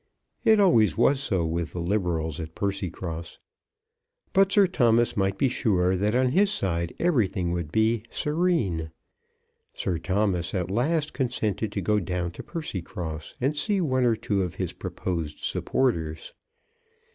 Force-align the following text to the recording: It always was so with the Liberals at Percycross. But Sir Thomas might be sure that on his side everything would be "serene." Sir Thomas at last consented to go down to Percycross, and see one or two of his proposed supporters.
It 0.43 0.59
always 0.59 0.97
was 0.97 1.19
so 1.21 1.45
with 1.45 1.73
the 1.73 1.79
Liberals 1.79 2.39
at 2.39 2.55
Percycross. 2.55 3.37
But 4.33 4.51
Sir 4.51 4.65
Thomas 4.65 5.15
might 5.15 5.37
be 5.37 5.47
sure 5.47 5.95
that 5.95 6.15
on 6.15 6.29
his 6.29 6.49
side 6.49 6.95
everything 6.97 7.51
would 7.51 7.71
be 7.71 8.01
"serene." 8.09 8.89
Sir 9.75 9.99
Thomas 9.99 10.55
at 10.55 10.71
last 10.71 11.13
consented 11.13 11.71
to 11.73 11.81
go 11.81 11.99
down 11.99 12.31
to 12.31 12.41
Percycross, 12.41 13.35
and 13.39 13.55
see 13.55 13.79
one 13.79 14.05
or 14.05 14.15
two 14.15 14.41
of 14.41 14.55
his 14.55 14.73
proposed 14.73 15.37
supporters. 15.37 16.33